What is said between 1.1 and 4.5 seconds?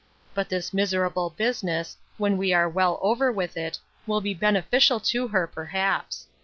business, when we are well over with it, will be